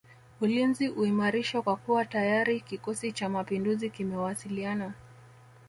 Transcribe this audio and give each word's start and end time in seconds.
Ulinzi 0.41 0.89
uimarishwe 0.89 1.61
kwa 1.61 1.75
kuwa 1.75 2.05
tayari 2.05 2.61
kikosi 2.61 3.11
cha 3.11 3.29
mapinduzi 3.29 3.89
kimewasiliana 3.89 4.93